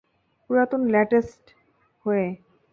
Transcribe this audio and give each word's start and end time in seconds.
পুরাতন 0.43 0.81
ল্যাস্টেট 0.93 1.45
হয়ে। 2.05 2.27